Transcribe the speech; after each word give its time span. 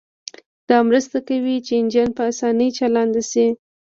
دا 0.69 0.77
مرسته 0.89 1.17
کوي 1.27 1.57
چې 1.65 1.73
انجن 1.81 2.09
په 2.17 2.23
اسانۍ 2.31 2.69
چالان 2.77 3.09
شي 3.31 3.47